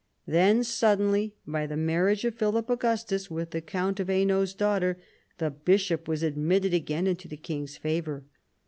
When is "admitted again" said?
6.23-7.05